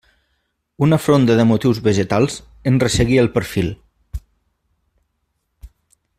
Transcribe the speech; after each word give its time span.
Una 0.85 0.97
fronda 1.07 1.35
de 1.39 1.45
motius 1.49 1.81
vegetals 1.89 2.39
en 2.71 2.81
resseguia 2.85 3.21
el 3.27 3.31
perfil. 3.37 3.71